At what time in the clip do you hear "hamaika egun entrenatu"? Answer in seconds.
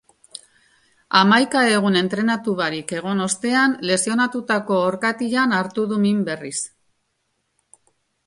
1.17-2.55